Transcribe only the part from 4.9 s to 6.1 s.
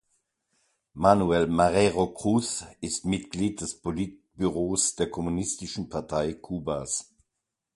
der Kommunistischen